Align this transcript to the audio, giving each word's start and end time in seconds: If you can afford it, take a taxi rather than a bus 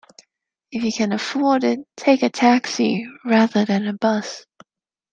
If 0.71 0.83
you 0.83 0.91
can 0.91 1.11
afford 1.11 1.63
it, 1.63 1.81
take 1.95 2.23
a 2.23 2.29
taxi 2.31 3.05
rather 3.23 3.65
than 3.65 3.85
a 3.85 3.93
bus 3.93 4.47